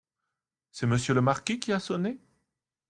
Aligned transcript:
C’est 0.71 0.87
monsieur 0.87 1.13
le 1.13 1.21
marquis 1.21 1.59
qui 1.59 1.71
a 1.71 1.79
sonné? 1.79 2.17